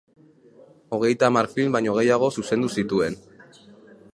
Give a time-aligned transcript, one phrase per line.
[0.95, 3.19] Hogeita hamar film baino gehiago zuzendu zituen.